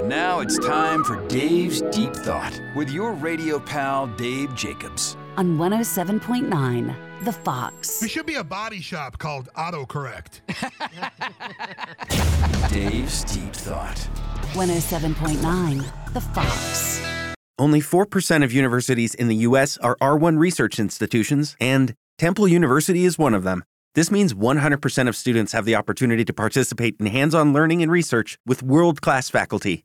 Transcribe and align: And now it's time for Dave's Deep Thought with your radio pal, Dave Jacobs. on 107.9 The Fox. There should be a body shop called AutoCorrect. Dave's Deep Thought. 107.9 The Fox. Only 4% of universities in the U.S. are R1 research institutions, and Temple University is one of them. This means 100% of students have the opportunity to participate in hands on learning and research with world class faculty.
And 0.00 0.08
now 0.08 0.40
it's 0.40 0.56
time 0.58 1.04
for 1.04 1.22
Dave's 1.28 1.82
Deep 1.94 2.14
Thought 2.14 2.58
with 2.74 2.88
your 2.88 3.12
radio 3.12 3.60
pal, 3.60 4.06
Dave 4.06 4.54
Jacobs. 4.54 5.14
on 5.36 5.58
107.9 5.58 6.96
The 7.26 7.32
Fox. 7.32 8.00
There 8.00 8.08
should 8.08 8.24
be 8.24 8.36
a 8.36 8.44
body 8.44 8.80
shop 8.80 9.18
called 9.18 9.50
AutoCorrect. 9.58 10.40
Dave's 12.72 13.24
Deep 13.24 13.52
Thought. 13.52 14.08
107.9 14.54 16.14
The 16.14 16.20
Fox. 16.22 17.02
Only 17.58 17.82
4% 17.82 18.42
of 18.42 18.52
universities 18.54 19.14
in 19.14 19.28
the 19.28 19.36
U.S. 19.36 19.76
are 19.78 19.98
R1 20.00 20.38
research 20.38 20.78
institutions, 20.80 21.56
and 21.60 21.94
Temple 22.16 22.48
University 22.48 23.04
is 23.04 23.18
one 23.18 23.34
of 23.34 23.42
them. 23.44 23.64
This 23.94 24.10
means 24.10 24.32
100% 24.32 25.08
of 25.08 25.16
students 25.16 25.52
have 25.52 25.66
the 25.66 25.74
opportunity 25.76 26.24
to 26.24 26.32
participate 26.32 26.96
in 26.98 27.04
hands 27.04 27.34
on 27.34 27.52
learning 27.52 27.82
and 27.82 27.92
research 27.92 28.38
with 28.46 28.62
world 28.62 29.02
class 29.02 29.28
faculty. 29.28 29.84